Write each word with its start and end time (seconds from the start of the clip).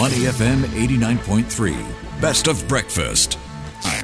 Money 0.00 0.20
FM 0.32 0.62
89.3. 0.62 2.22
Best 2.22 2.48
of 2.48 2.66
breakfast. 2.66 3.36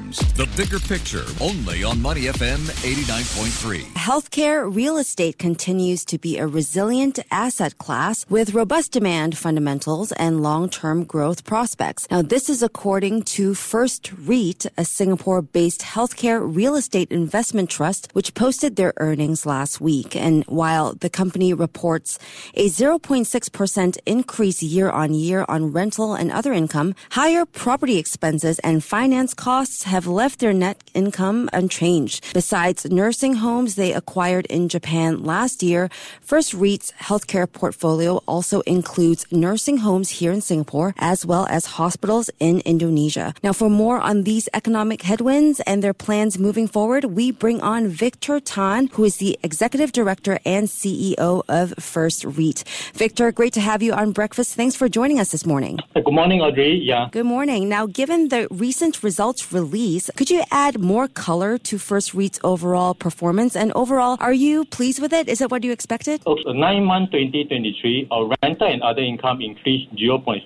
The 0.07 0.49
bigger 0.57 0.79
picture 0.79 1.25
only 1.41 1.83
on 1.83 2.01
Money 2.01 2.23
FM 2.23 2.59
89.3. 2.59 3.81
Healthcare 3.95 4.73
real 4.73 4.99
estate 4.99 5.37
continues 5.37 6.05
to 6.05 6.17
be 6.17 6.39
a 6.39 6.47
resilient 6.47 7.19
asset 7.33 7.77
class 7.79 8.25
with 8.29 8.55
robust 8.55 8.93
demand 8.93 9.37
fundamentals 9.37 10.13
and 10.13 10.45
long-term 10.45 11.05
growth 11.05 11.43
prospects. 11.43 12.07
Now, 12.09 12.23
this 12.23 12.49
is 12.49 12.63
according 12.63 13.23
to 13.35 13.55
First 13.55 14.13
REIT, 14.13 14.67
a 14.79 14.85
Singapore-based 14.85 15.81
healthcare 15.81 16.41
real 16.41 16.77
estate 16.77 17.11
investment 17.11 17.69
trust, 17.69 18.09
which 18.13 18.35
posted 18.35 18.77
their 18.77 18.95
earnings 18.99 19.45
last 19.45 19.81
week. 19.81 20.15
And 20.15 20.45
while 20.45 20.93
the 20.93 21.11
company 21.11 21.53
reports 21.53 22.21
a 22.55 22.69
0.6% 22.69 23.99
increase 24.07 24.63
year 24.63 24.89
on 24.89 25.15
year 25.15 25.45
on 25.49 25.73
rental 25.73 26.15
and 26.15 26.31
other 26.31 26.53
income, 26.53 26.95
higher 27.11 27.45
property 27.45 27.99
expenses 27.99 28.61
and 28.61 28.85
finance 28.85 29.35
costs 29.35 29.83
have 29.97 30.06
left 30.07 30.41
their 30.41 30.53
net 30.53 30.83
income 30.95 31.49
unchanged. 31.53 32.33
Besides 32.33 32.87
nursing 32.91 33.35
homes 33.35 33.75
they 33.75 33.93
acquired 33.93 34.47
in 34.47 34.69
Japan 34.69 35.23
last 35.23 35.63
year, 35.63 35.89
First 36.21 36.55
REIT's 36.55 36.93
healthcare 37.01 37.51
portfolio 37.51 38.23
also 38.27 38.61
includes 38.61 39.27
nursing 39.31 39.79
homes 39.79 40.11
here 40.11 40.33
in 40.33 40.41
Singapore 40.41 40.95
as 40.99 41.27
well 41.27 41.47
as 41.51 41.67
hospitals 41.81 42.31
in 42.41 42.61
Indonesia. 42.61 43.35
Now, 43.43 43.53
for 43.53 43.71
more 43.71 43.99
on 44.01 44.23
these 44.23 44.49
economic 44.55 45.03
headwinds 45.03 45.61
and 45.61 45.83
their 45.83 45.95
plans 45.95 46.39
moving 46.39 46.69
forward, 46.69 47.05
we 47.05 47.31
bring 47.31 47.61
on 47.61 47.89
Victor 47.89 48.41
Tan, 48.41 48.89
who 48.93 49.05
is 49.05 49.17
the 49.19 49.39
executive 49.43 49.93
director 49.93 50.39
and 50.45 50.69
CEO 50.69 51.43
of 51.49 51.75
First 51.79 52.25
REIT. 52.25 52.65
Victor, 52.95 53.33
great 53.33 53.53
to 53.55 53.61
have 53.61 53.83
you 53.83 53.93
on 53.93 54.13
Breakfast. 54.13 54.55
Thanks 54.55 54.75
for 54.75 54.89
joining 54.89 55.21
us 55.21 55.31
this 55.31 55.47
morning. 55.47 55.79
Good 55.95 56.13
morning, 56.13 56.41
Audrey. 56.41 56.75
Yeah. 56.83 57.09
Good 57.11 57.27
morning. 57.27 57.69
Now, 57.69 57.87
given 57.87 58.29
the 58.29 58.49
recent 58.51 59.03
results 59.03 59.53
release. 59.53 59.86
Could 59.87 60.31
you 60.31 60.43
add 60.51 60.81
more 60.81 61.07
color 61.07 61.59
to 61.59 61.79
First 61.79 62.13
REIT's 62.13 62.41
overall 62.43 62.93
performance? 62.93 63.55
And 63.55 63.71
overall, 63.75 64.17
are 64.19 64.33
you 64.33 64.65
pleased 64.65 65.01
with 65.01 65.13
it? 65.13 65.29
Is 65.29 65.41
it 65.41 65.49
what 65.49 65.63
you 65.63 65.71
expected? 65.71 66.25
So, 66.25 66.35
nine 66.51 66.83
month 66.83 67.13
2023, 67.13 68.09
our 68.11 68.35
rental 68.43 68.67
and 68.67 68.83
other 68.83 69.03
income 69.03 69.41
increased 69.41 69.95
0.6% 69.95 70.43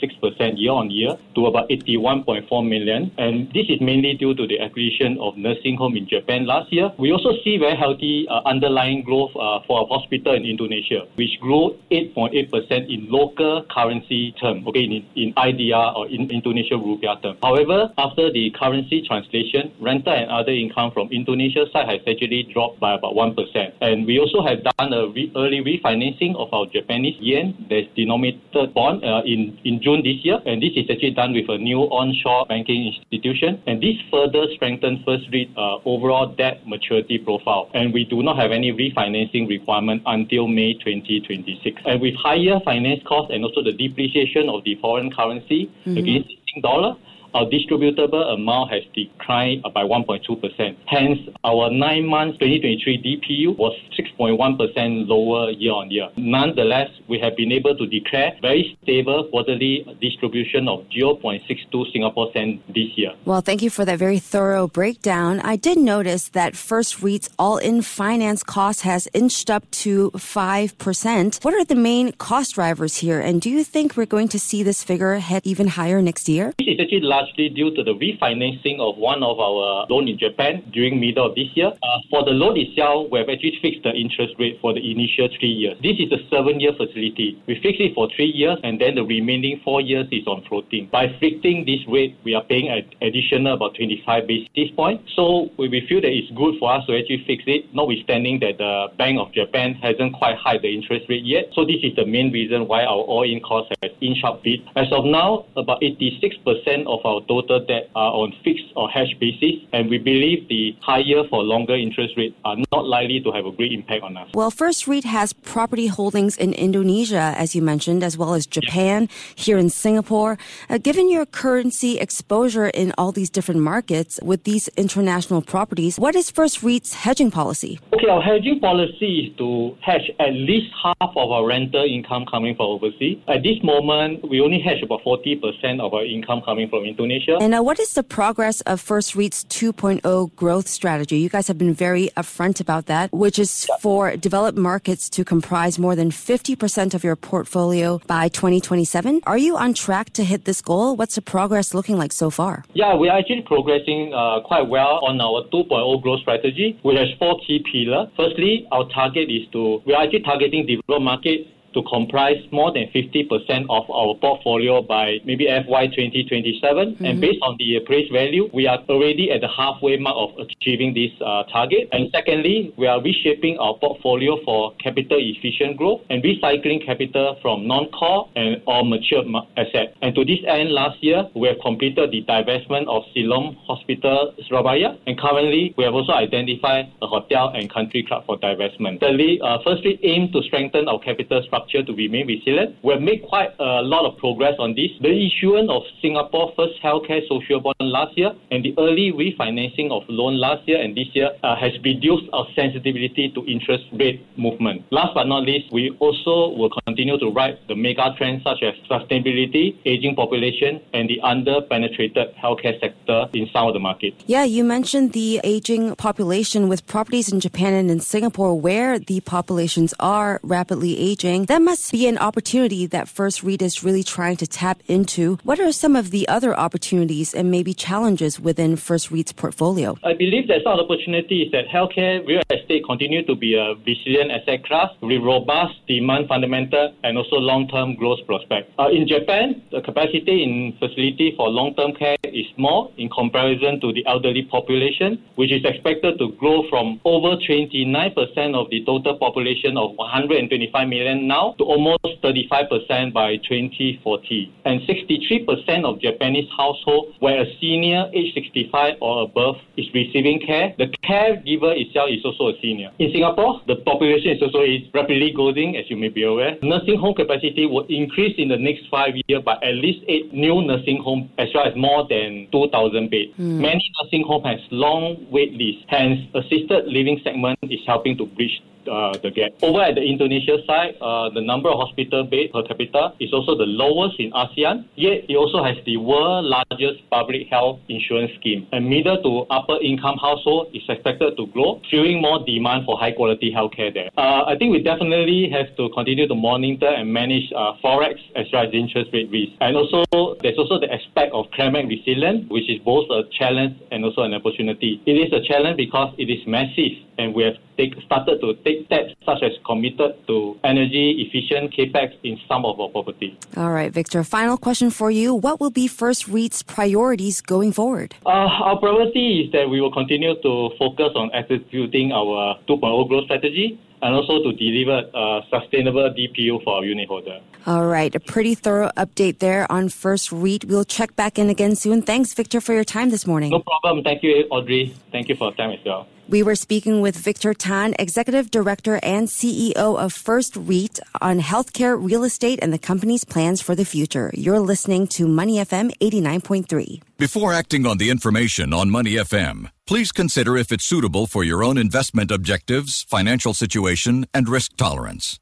year 0.61 0.73
on 0.73 0.91
year 0.91 1.17
to 1.37 1.47
about 1.47 1.71
81.4 1.71 2.69
million. 2.69 3.13
And 3.17 3.49
this 3.55 3.65
is 3.71 3.81
mainly 3.81 4.13
due 4.13 4.35
to 4.35 4.47
the 4.47 4.61
acquisition 4.61 5.17
of 5.19 5.39
nursing 5.39 5.79
home 5.79 5.97
in 5.97 6.07
Japan 6.07 6.45
last 6.45 6.71
year. 6.71 6.93
We 6.99 7.11
also 7.11 7.33
see 7.43 7.57
very 7.57 7.77
healthy 7.77 8.29
uh, 8.29 8.43
underlying 8.45 9.05
growth 9.05 9.31
uh, 9.37 9.61
for 9.67 9.81
our 9.81 9.87
hospital 9.89 10.35
in 10.35 10.45
Indonesia, 10.45 11.09
which 11.15 11.41
grew 11.41 11.79
8.8% 11.91 12.93
in 12.93 13.09
local 13.09 13.65
currency 13.71 14.33
term, 14.33 14.69
okay, 14.69 14.85
in, 14.85 15.07
in 15.17 15.33
IDR 15.33 15.97
or 15.97 16.09
in 16.09 16.31
Indonesia 16.31 16.75
rupiah 16.77 17.17
term. 17.23 17.37
However, 17.43 17.91
after 17.97 18.31
the 18.31 18.51
currency 18.51 19.01
translation, 19.31 19.73
rental 19.81 20.13
and 20.13 20.31
other 20.31 20.53
income 20.53 20.91
from 20.93 21.09
Indonesia 21.11 21.65
side 21.73 21.89
has 21.89 22.01
actually 22.07 22.49
dropped 22.53 22.81
by 22.81 22.95
about 22.95 23.15
1%. 23.15 23.37
And 23.81 24.07
we 24.07 24.19
also 24.19 24.43
have 24.43 24.63
done 24.63 24.93
a 24.93 25.09
re- 25.09 25.33
early 25.37 25.63
refinancing 25.63 26.37
of 26.37 26.53
our 26.53 26.67
Japanese 26.67 27.17
yen 27.21 27.55
that's 27.71 27.87
denominated 27.97 28.75
bond 28.75 29.05
uh, 29.05 29.23
in, 29.25 29.59
in 29.65 29.81
June 29.83 30.03
this 30.03 30.25
year. 30.25 30.39
And 30.47 30.63
this 30.63 30.73
is 30.77 30.87
actually 30.91 31.13
done 31.13 31.33
with 31.33 31.49
a 31.49 31.59
new 31.59 31.81
onshore 31.91 32.47
banking 32.47 32.93
institution. 32.93 33.63
And 33.67 33.83
this 33.83 33.97
further 34.11 34.47
strengthens 34.55 35.01
First 35.05 35.25
REIT 35.33 35.51
uh, 35.57 35.79
overall 35.85 36.35
debt 36.35 36.67
maturity 36.67 37.19
profile. 37.19 37.71
And 37.75 37.93
we 37.93 38.05
do 38.05 38.23
not 38.23 38.37
have 38.37 38.51
any 38.51 38.73
refinancing 38.73 39.49
requirement 39.49 40.03
until 40.07 40.47
May 40.47 40.75
2026. 40.75 41.83
And 41.87 42.01
with 42.01 42.15
higher 42.17 42.59
finance 42.65 43.01
costs 43.07 43.33
and 43.33 43.45
also 43.45 43.63
the 43.63 43.73
depreciation 43.73 44.49
of 44.49 44.65
the 44.65 44.77
foreign 44.77 45.11
currency 45.11 45.71
mm-hmm. 45.87 45.97
against 45.97 46.29
the 46.29 46.61
dollar, 46.61 46.97
our 47.35 47.47
distributable 47.47 48.35
amount 48.35 48.73
has 48.73 48.83
declined 48.95 49.63
by 49.75 49.83
1.2%. 49.83 50.77
Hence, 50.87 51.19
our 51.45 51.71
nine 51.71 52.07
months 52.07 52.39
2023 52.39 53.03
DPU 53.03 53.57
was 53.57 53.77
6.1% 54.21 55.09
lower 55.09 55.51
year 55.51 55.73
on 55.73 55.91
year. 55.91 56.09
Nonetheless, 56.17 56.91
we 57.09 57.19
have 57.19 57.37
been 57.37 57.53
able 57.53 57.77
to 57.77 57.87
declare 57.87 58.33
very 58.43 58.79
stable 58.83 59.29
quarterly 59.31 59.87
distribution 60.01 60.69
of 60.69 60.85
0.62 60.91 61.93
Singapore 61.93 62.31
cent 62.33 62.63
this 62.69 62.89
year. 62.97 63.13
Well, 63.25 63.41
thank 63.41 63.63
you 63.63 63.71
for 63.71 63.85
that 63.85 63.99
very 63.99 64.19
thorough 64.19 64.67
breakdown. 64.69 65.41
I 65.41 65.57
did 65.57 65.79
notice 65.79 66.29
that 66.31 66.57
First 66.57 67.03
REIT's 67.03 67.29
all-in 67.39 67.83
finance 67.83 68.43
cost 68.43 68.83
has 68.83 69.09
inched 69.15 69.51
up 69.51 69.71
to 69.71 70.11
5%. 70.13 71.45
What 71.45 71.55
are 71.55 71.65
the 71.65 71.75
main 71.75 72.13
cost 72.13 72.55
drivers 72.55 72.97
here? 72.97 73.21
And 73.21 73.41
do 73.41 73.51
you 73.51 73.65
think 73.65 73.97
we're 73.97 74.07
going 74.07 74.29
to 74.29 74.39
see 74.39 74.63
this 74.63 74.85
figure 74.85 75.15
head 75.15 75.43
even 75.45 75.69
higher 75.69 76.03
next 76.03 76.29
year? 76.29 76.53
This 76.59 76.69
is 76.69 76.81
actually 76.81 77.01
largely 77.01 77.49
due 77.49 77.75
to 77.75 77.83
the 77.83 77.95
refinancing 77.95 78.81
of 78.81 78.99
one 78.99 79.23
of 79.23 79.39
our 79.39 79.87
loan 79.89 80.09
in 80.09 80.19
Japan 80.19 80.63
during 80.73 81.01
middle 81.01 81.27
of 81.27 81.35
this 81.35 81.49
year. 81.55 81.73
Uh, 81.83 81.99
for 82.11 82.25
the 82.25 82.33
loan 82.33 82.57
itself, 82.59 83.09
we 83.11 83.19
have 83.19 83.29
actually 83.29 83.59
fixed 83.63 83.83
the 83.83 83.91
interest 83.91 84.10
rate 84.39 84.59
for 84.61 84.73
the 84.73 84.81
initial 84.81 85.29
three 85.39 85.53
years. 85.53 85.77
This 85.83 85.97
is 85.99 86.13
a 86.13 86.19
seven-year 86.29 86.73
facility. 86.73 87.41
We 87.47 87.61
fix 87.63 87.79
it 87.81 87.95
for 87.95 88.09
three 88.15 88.31
years, 88.31 88.59
and 88.63 88.81
then 88.81 88.95
the 88.95 89.05
remaining 89.05 89.61
four 89.65 89.81
years 89.81 90.07
is 90.11 90.27
on 90.27 90.45
floating. 90.49 90.89
By 90.91 91.15
fixing 91.21 91.65
this 91.65 91.81
rate, 91.89 92.17
we 92.25 92.35
are 92.35 92.45
paying 92.45 92.69
an 92.69 92.85
additional 93.01 93.55
about 93.55 93.75
25 93.77 94.27
basis 94.27 94.71
points. 94.77 95.13
So 95.15 95.51
we 95.59 95.87
feel 95.89 96.01
that 96.01 96.11
it's 96.11 96.31
good 96.37 96.59
for 96.59 96.73
us 96.73 96.87
to 96.87 96.97
actually 96.99 97.25
fix 97.27 97.45
it, 97.47 97.75
notwithstanding 97.75 98.41
that 98.41 98.59
the 98.59 98.89
Bank 98.97 99.19
of 99.19 99.33
Japan 99.33 99.75
hasn't 99.75 100.15
quite 100.15 100.37
hiked 100.37 100.63
the 100.63 100.75
interest 100.75 101.07
rate 101.09 101.25
yet. 101.25 101.47
So 101.55 101.65
this 101.65 101.83
is 101.83 101.95
the 101.97 102.07
main 102.07 102.33
reason 102.33 102.67
why 102.67 102.85
our 102.85 103.05
all-in 103.05 103.41
cost 103.41 103.73
has 103.83 103.93
inched 104.01 104.25
up 104.25 104.43
bit. 104.43 104.61
As 104.77 104.91
of 104.93 105.05
now, 105.05 105.47
about 105.57 105.81
86% 105.81 106.87
of 106.87 107.05
our 107.05 107.21
total 107.27 107.65
debt 107.65 107.91
are 107.95 108.13
on 108.13 108.33
fixed 108.45 108.73
or 108.77 108.89
hedge 108.89 109.17
basis, 109.21 109.63
and 109.73 109.89
we 109.91 109.99
believe 109.99 110.49
the 110.49 110.77
higher 110.81 111.23
for 111.29 111.43
longer 111.43 111.75
interest 111.75 112.15
rates 112.17 112.35
are 112.45 112.57
not 112.73 112.87
likely 112.87 113.21
to 113.21 113.31
have 113.33 113.47
a 113.47 113.53
great 113.53 113.73
impact 113.73 114.00
on 114.03 114.17
us. 114.17 114.29
Well, 114.35 114.51
First 114.51 114.87
REIT 114.87 115.05
has 115.05 115.33
property 115.33 115.87
holdings 115.87 116.37
in 116.37 116.53
Indonesia, 116.55 117.35
as 117.37 117.55
you 117.55 117.63
mentioned, 117.63 118.03
as 118.03 118.17
well 118.17 118.35
as 118.35 118.47
Japan, 118.47 119.03
yeah. 119.03 119.43
here 119.45 119.59
in 119.59 119.71
Singapore. 119.71 120.39
Uh, 120.69 120.79
given 120.79 121.11
your 121.11 121.27
currency 121.27 121.99
exposure 121.99 122.69
in 122.69 122.93
all 122.97 123.13
these 123.13 123.31
different 123.31 123.61
markets 123.61 124.19
with 124.23 124.45
these 124.45 124.69
international 124.77 125.43
properties, 125.43 125.99
what 125.99 126.15
is 126.15 126.31
First 126.31 126.63
REIT's 126.63 126.95
hedging 126.95 127.31
policy? 127.31 127.79
Okay, 127.93 128.09
our 128.09 128.23
hedging 128.23 128.61
policy 128.61 129.31
is 129.31 129.37
to 129.39 129.77
hedge 129.81 130.11
at 130.19 130.33
least 130.33 130.73
half 130.83 130.97
of 131.01 131.31
our 131.31 131.47
rental 131.47 131.85
income 131.85 132.25
coming 132.31 132.55
from 132.55 132.67
overseas. 132.67 133.19
At 133.29 133.43
this 133.43 133.63
moment, 133.63 134.29
we 134.29 134.41
only 134.41 134.61
hedge 134.61 134.83
about 134.83 135.03
40% 135.05 135.81
of 135.81 135.93
our 135.93 136.05
income 136.05 136.43
coming 136.45 136.69
from 136.69 136.85
Indonesia. 136.85 137.01
Indonesia. 137.01 137.39
And 137.41 137.55
uh, 137.55 137.63
what 137.63 137.79
is 137.79 137.95
the 137.95 138.03
progress 138.03 138.61
of 138.63 138.81
First 138.81 139.15
REIT's 139.15 139.45
2.0 139.45 140.35
growth 140.37 140.69
strategy? 140.69 141.19
You 141.19 141.29
guys 141.29 141.49
have 141.49 141.59
been 141.59 141.75
very 141.75 142.11
upfront 142.17 142.61
about 142.61 142.87
that, 142.87 143.13
which 143.13 143.39
is 143.39 143.69
for 143.81 144.15
developed 144.15 144.59
markets 144.59 145.09
to 145.09 145.25
comprise 145.25 145.79
more 145.79 145.97
than 145.97 146.11
50% 146.11 146.93
of 146.93 147.03
your 147.03 147.17
portfolio 147.17 147.99
by 148.07 148.29
2027. 148.29 149.23
Are 149.25 149.39
you 149.39 149.57
on 149.57 149.73
track 149.73 150.13
to 150.15 150.25
hit 150.25 150.45
this 150.45 150.61
goal? 150.61 150.97
What's 150.97 151.15
the 151.15 151.23
progress 151.23 151.73
looking 151.73 151.97
like 151.97 152.13
so 152.13 152.29
far? 152.29 152.65
Yeah, 152.75 152.95
we 152.95 153.09
are 153.09 153.19
actually 153.19 153.43
progressing 153.43 154.13
uh, 154.13 154.41
quite 154.45 154.69
well 154.69 155.01
on 155.03 155.19
our 155.21 155.49
2.0 155.49 156.03
growth 156.03 156.21
strategy, 156.21 156.79
which 156.83 156.99
has 156.99 157.09
four 157.19 157.41
key 157.47 157.65
pillars. 157.73 158.09
Firstly, 158.17 158.69
our 158.71 158.87
target 158.91 159.31
is 159.31 159.49
to, 159.53 159.83
we 159.87 159.95
are 159.95 160.03
actually 160.03 160.25
targeting 160.25 160.67
developed 160.67 161.03
markets 161.03 161.49
to 161.75 161.83
comprise 161.85 162.37
more 162.51 162.73
than 162.73 162.87
50% 162.95 163.67
of 163.71 163.89
our 163.91 164.15
portfolio 164.17 164.83
by 164.83 165.19
maybe 165.25 165.47
FY 165.47 165.87
2027. 165.87 166.95
Mm-hmm. 166.95 167.05
And 167.05 167.21
based 167.21 167.39
on 167.43 167.57
the 167.59 167.77
appraised 167.77 168.13
value, 168.13 168.51
we 168.53 168.67
are 168.67 168.79
already 168.89 169.31
at 169.31 169.41
the 169.41 169.49
halfway 169.49 169.97
mark 169.97 170.17
of 170.19 170.31
achieving 170.61 170.93
this 170.93 171.11
uh, 171.25 171.43
target. 171.45 171.89
And 171.91 172.11
secondly, 172.13 172.75
we 172.77 172.87
are 172.87 173.01
reshaping 173.01 173.57
our 173.59 173.79
portfolio 173.79 174.37
for 174.45 174.75
capital 174.77 175.17
efficient 175.19 175.79
growth 175.79 176.03
and 176.11 176.23
recycling 176.23 176.85
capital 176.85 177.39
from 177.41 177.67
non-core 177.67 178.29
and 178.37 178.61
or 178.67 178.85
mature 178.85 179.25
assets. 179.57 179.97
And 180.03 180.15
to 180.15 180.25
this 180.25 180.41
end, 180.47 180.71
last 180.73 181.03
year, 181.03 181.25
we 181.35 181.49
have 181.49 181.57
completed 181.65 182.11
the 182.11 182.25
divestment 182.29 182.89
of 182.89 183.05
Siloam 183.15 183.57
Hospital, 183.67 184.35
Surabaya. 184.49 184.99
And 185.07 185.19
currently, 185.19 185.75
we 185.79 185.85
have 185.85 185.95
also 185.95 186.13
identified 186.13 186.93
a 187.01 187.07
hotel 187.07 187.53
and 187.57 187.73
country 187.73 188.05
club 188.07 188.27
for 188.27 188.39
divestment. 188.39 189.01
Thirdly, 189.01 189.41
uh, 189.43 189.59
firstly, 189.65 189.99
aim 190.03 190.31
to 190.33 190.43
strengthen 190.43 190.89
our 190.89 191.01
capital 191.01 191.43
structure 191.47 191.83
to 191.83 191.93
remain 191.95 192.27
resilient. 192.27 192.77
We 192.85 192.93
have 192.93 193.03
made 193.03 193.23
quite 193.27 193.57
a 193.59 193.81
lot 193.81 194.05
of 194.05 194.19
progress 194.19 194.57
on 194.59 194.75
this. 194.75 194.91
The 195.01 195.09
issuance 195.09 195.71
of 195.71 195.83
Singapore 196.03 196.53
First 196.55 196.77
Healthcare 196.85 197.27
Social 197.29 197.61
Bond 197.61 197.77
last 197.81 198.19
year 198.19 198.33
and 198.51 198.63
the 198.63 198.75
early 198.77 199.13
refinancing 199.17 199.91
of 199.91 200.05
loan 200.09 200.37
last 200.37 200.50
last 200.51 200.67
year 200.67 200.81
and 200.81 200.97
this 200.97 201.09
year 201.15 201.31
uh, 201.43 201.57
has 201.57 201.73
reduced 201.85 202.27
our 202.33 202.47
sensitivity 202.55 203.31
to 203.35 203.41
interest 203.47 203.85
rate 203.93 204.21
movement. 204.37 204.85
Last 204.91 205.15
but 205.15 205.27
not 205.27 205.43
least, 205.45 205.73
we 205.73 205.97
also 206.01 206.55
will 206.59 206.71
continue 206.87 207.19
to 207.19 207.31
ride 207.31 207.59
the 207.69 207.77
mega 207.77 208.15
trends 208.17 208.43
such 208.43 208.63
as 208.63 208.75
sustainability, 208.91 209.79
aging 209.85 210.17
population, 210.17 210.81
and 210.93 211.09
the 211.09 211.21
under-penetrated 211.21 212.35
healthcare 212.43 212.79
sector 212.81 213.27
in 213.33 213.49
some 213.53 213.69
of 213.69 213.75
the 213.75 213.81
markets. 213.81 214.17
Yeah, 214.27 214.45
you 214.45 214.65
mentioned 214.65 215.13
the 215.13 215.41
aging 215.45 215.95
population 215.97 216.69
with 216.69 216.87
properties 216.87 217.33
in 217.33 217.41
Japan 217.41 217.75
and 217.75 217.91
in 217.91 218.01
Singapore 218.01 218.59
where 218.59 218.99
the 218.99 219.21
populations 219.21 219.95
are 220.01 220.41
rapidly 220.43 220.99
aging. 220.99 221.47
That 221.47 221.63
must 221.63 221.93
be 221.93 222.07
an 222.09 222.19
opportunity 222.19 222.87
that 222.87 223.09
First 223.09 223.43
REIT 223.43 223.63
is 223.63 223.85
really 223.85 224.03
trying 224.03 224.37
to 224.39 224.47
tap 224.47 224.83
into. 224.87 225.39
What 225.45 225.61
are 225.61 225.73
some 225.73 225.95
of 225.95 226.11
the 226.11 226.27
other 226.29 226.59
opportunities 226.59 227.35
and 227.35 227.51
maybe 227.51 227.73
challenges 227.75 228.41
within 228.41 228.77
First 228.77 229.11
REIT's 229.11 229.33
portfolio? 229.33 229.97
I 230.03 230.15
believe 230.15 230.40
that 230.49 230.63
some 230.65 230.79
opportunity 230.79 231.43
is 231.43 231.53
that 231.53 231.67
healthcare 231.69 232.27
real 232.27 232.43
estate 232.53 232.85
continue 232.87 233.25
to 233.27 233.35
be 233.35 233.55
a 233.55 233.75
resilient 233.87 234.31
asset 234.31 234.65
class 234.65 234.91
with 235.03 235.23
robust 235.23 235.75
demand 235.89 236.29
fundamental 236.29 236.95
and 237.03 237.19
also 237.19 237.37
long-term 237.37 237.97
growth 237.97 238.21
prospect. 238.27 238.71
Uh, 238.79 238.89
in 238.89 239.09
Japan, 239.09 239.63
the 239.73 239.81
capacity 239.81 240.43
in 240.43 240.77
facility 240.79 241.35
for 241.37 241.49
long-term 241.49 241.95
care 241.95 242.17
is 242.25 242.47
small 242.55 242.93
in 242.97 243.09
comparison 243.11 243.81
to 243.81 243.93
the 243.93 244.07
elderly 244.07 244.43
population, 244.45 245.23
which 245.35 245.51
is 245.51 245.65
expected 245.65 246.19
to 246.19 246.33
grow 246.39 246.63
from 246.69 247.01
over 247.05 247.37
29% 247.37 248.55
of 248.55 248.71
the 248.71 248.85
total 248.85 249.19
population 249.19 249.77
of 249.77 249.97
125 249.97 250.89
million 250.89 251.27
now 251.27 251.55
to 251.59 251.65
almost 251.65 252.07
35% 252.23 253.13
by 253.13 253.37
2040. 253.49 254.53
And 254.65 254.81
63% 254.83 255.85
of 255.85 256.01
Japanese 256.01 256.49
households 256.57 257.17
where 257.19 257.43
a 257.43 257.47
senior 257.61 258.07
age 258.15 258.33
65 258.35 258.95
or 259.01 259.23
above 259.23 259.57
is 259.77 259.87
receiving 259.95 260.30
care, 260.39 260.75
the 260.79 260.95
caregiver 261.11 261.75
itself 261.75 262.09
is 262.11 262.25
also 262.25 262.55
a 262.55 262.61
senior. 262.63 262.91
In 262.99 263.11
Singapore, 263.13 263.61
the 263.67 263.77
population 263.77 264.31
is 264.31 264.43
also 264.43 264.63
is 264.63 264.83
rapidly 264.95 265.33
growing, 265.33 265.77
as 265.77 265.91
you 265.91 265.97
may 265.97 266.09
be 266.09 266.23
aware. 266.23 266.57
Nursing 266.63 266.99
home 266.99 267.15
capacity 267.15 267.67
will 267.67 267.87
increase 267.89 268.37
in 268.39 268.49
the 268.49 268.57
next 268.57 268.87
five 268.91 269.15
years 269.27 269.43
by 269.43 269.59
at 269.63 269.75
least 269.75 270.05
eight 270.09 270.33
new 270.33 270.63
nursing 270.63 271.03
homes, 271.03 271.31
as 271.39 271.49
well 271.55 271.67
as 271.67 271.75
more 271.77 272.07
than 272.09 272.47
2,000 272.53 273.11
beds. 273.11 273.33
Mm. 273.39 273.61
Many 273.61 273.85
nursing 274.01 274.25
homes 274.27 274.47
has 274.47 274.61
long 274.71 275.27
wait 275.31 275.53
lists. 275.55 275.83
Hence, 275.89 276.21
assisted 276.35 276.87
living 276.87 277.21
segment 277.25 277.59
is 277.63 277.81
helping 277.87 278.17
to 278.19 278.27
bridge 278.27 278.63
uh, 278.89 279.17
the 279.23 279.31
gap. 279.31 279.53
Over 279.63 279.83
at 279.83 279.95
the 279.95 280.03
Indonesia 280.03 280.59
side, 280.67 280.97
uh, 281.01 281.31
the 281.31 281.41
number 281.41 281.69
of 281.69 281.79
hospital 281.79 282.25
beds 282.25 282.53
per 282.53 282.63
capita 282.63 283.13
is 283.21 283.33
also 283.33 283.57
the 283.57 283.67
lowest 283.67 284.19
in 284.19 284.33
ASEAN, 284.33 284.85
yet 284.97 285.25
it 285.29 285.37
also 285.37 285.63
has 285.63 285.77
the 285.85 285.97
world's 285.97 286.49
largest 286.49 287.05
public 287.11 287.49
health 287.49 287.81
insurance 287.89 288.33
scheme. 288.41 288.67
And 288.73 288.89
middle 288.89 289.21
to 289.23 289.47
upper 289.53 289.77
income 289.83 290.19
household 290.21 290.75
is 290.75 290.83
expected 291.01 291.37
to 291.37 291.47
grow, 291.49 291.81
fueling 291.89 292.21
more 292.21 292.45
demand 292.45 292.85
for 292.85 292.99
high 292.99 293.13
quality 293.13 293.53
healthcare 293.53 293.93
there. 293.93 294.11
Uh, 294.17 294.45
I 294.45 294.57
think 294.59 294.73
we 294.73 294.83
definitely 294.83 295.49
have 295.51 295.75
to 295.77 295.89
continue 295.97 296.29
to 296.29 296.35
monitor 296.35 296.89
and 296.89 297.13
manage 297.13 297.49
uh, 297.57 297.73
forex 297.83 298.21
as 298.37 298.47
well 298.53 298.69
as 298.69 298.75
interest 298.75 299.11
rate 299.13 299.31
risk. 299.31 299.53
And 299.61 299.77
also, 299.77 300.05
there's 300.43 300.59
also 300.59 300.79
the 300.79 300.93
aspect 300.93 301.33
of 301.33 301.51
climate 301.53 301.87
resilience, 301.89 302.49
which 302.51 302.69
is 302.69 302.79
both 302.85 303.09
a 303.11 303.23
challenge 303.33 303.81
and 303.91 304.05
also 304.05 304.23
an 304.23 304.35
opportunity. 304.35 305.01
It 305.07 305.17
is 305.17 305.33
a 305.33 305.43
challenge 305.43 305.77
because 305.77 306.15
it 306.19 306.29
is 306.29 306.47
massive 306.47 306.93
and 307.19 307.35
we 307.35 307.45
have 307.45 307.57
take, 307.81 307.97
started 308.05 308.41
to 308.41 308.55
take 308.65 308.85
steps 308.87 309.15
such 309.25 309.43
as 309.43 309.53
committed 309.65 310.13
to 310.27 310.59
energy 310.65 311.25
efficient 311.25 311.73
capex 311.73 312.13
in 312.23 312.39
some 312.47 312.65
of 312.65 312.79
our 312.81 312.89
property. 312.89 313.39
All 313.57 313.73
right, 313.73 313.93
Victor. 313.93 314.23
Final 314.25 314.57
question 314.57 314.91
for 314.91 315.11
you: 315.11 315.35
What 315.35 315.61
will 315.61 315.71
be 315.71 315.87
First 315.89 316.29
REIT's 316.29 316.63
priorities 316.63 317.41
going 317.41 317.73
forward? 317.73 318.15
Uh, 318.27 318.69
our 318.69 318.79
priority 318.79 319.43
is 319.43 319.53
that 319.53 319.69
we 319.69 319.81
will 319.81 319.93
continue 319.93 320.35
to 320.43 320.71
focus 320.79 321.13
on 321.15 321.31
executing 321.33 322.13
our 322.13 322.59
2.0 322.69 323.09
growth 323.09 323.25
strategy 323.25 323.81
and 324.03 324.15
also 324.15 324.43
to 324.43 324.53
deliver 324.53 325.05
a 325.15 325.41
sustainable 325.51 326.09
DPU 326.11 326.63
for 326.65 326.77
our 326.77 326.85
unit 326.85 327.09
holder. 327.09 327.41
All 327.67 327.87
right, 327.87 328.15
a 328.15 328.21
pretty 328.21 328.55
thorough 328.55 328.91
update 328.97 329.39
there 329.39 329.71
on 329.71 329.91
First 329.91 330.33
REIT. 330.33 330.65
We'll 330.65 330.85
check 330.85 331.15
back 331.17 331.39
in 331.39 331.51
again 331.51 331.77
soon. 331.77 332.01
Thanks, 332.01 332.33
Victor, 332.33 332.61
for 332.61 332.73
your 332.73 332.85
time 332.85 333.11
this 333.11 333.27
morning. 333.27 333.51
No 333.51 333.61
problem. 333.61 334.03
Thank 334.03 334.23
you, 334.23 334.47
Audrey. 334.51 334.97
Thank 335.13 335.29
you 335.29 335.37
for 335.37 335.49
your 335.49 335.57
time 335.57 335.73
as 335.73 335.85
well. 335.85 336.09
We 336.31 336.45
were 336.45 336.55
speaking 336.55 337.01
with 337.01 337.17
Victor 337.17 337.55
Tan, 337.55 337.97
Executive 337.99 338.53
Director 338.53 339.01
and 339.03 339.27
CEO 339.27 339.75
of 339.99 340.13
First 340.13 340.55
REIT 340.55 341.01
on 341.21 341.41
healthcare, 341.41 341.99
real 342.01 342.23
estate, 342.23 342.61
and 342.63 342.73
the 342.73 342.79
company's 342.79 343.25
plans 343.25 343.61
for 343.61 343.75
the 343.75 343.85
future. 343.85 344.31
You're 344.33 344.61
listening 344.61 345.09
to 345.09 345.27
Money 345.27 345.57
FM 345.57 345.91
89.3. 345.99 347.03
Before 347.19 347.53
acting 347.53 347.85
on 347.85 347.99
the 347.99 348.11
information 348.11 348.73
on 348.73 348.91
Money 348.91 349.15
FM, 349.15 349.73
please 349.89 350.13
consider 350.13 350.57
if 350.57 350.71
it's 350.71 350.85
suitable 350.85 351.27
for 351.27 351.43
your 351.43 351.65
own 351.65 351.77
investment 351.77 352.31
objectives, 352.31 353.03
financial 353.11 353.53
situation, 353.53 354.25
and 354.33 354.49
risk 354.49 354.77
tolerance. 354.77 355.41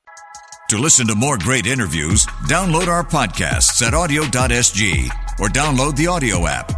To 0.71 0.79
listen 0.79 1.07
to 1.09 1.15
more 1.15 1.37
great 1.37 1.67
interviews, 1.67 2.25
download 2.49 2.89
our 2.89 3.05
podcasts 3.05 3.87
at 3.87 3.93
awedio.sg 3.93 5.11
or 5.39 5.49
download 5.49 5.97
the 5.97 6.07
AWEDIO 6.07 6.49
app. 6.49 6.78